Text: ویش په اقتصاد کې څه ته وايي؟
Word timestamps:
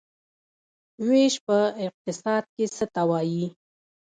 ویش 1.07 1.35
په 1.47 1.57
اقتصاد 1.87 2.43
کې 2.55 2.65
څه 2.75 2.85
ته 2.93 3.01
وايي؟ 3.09 3.45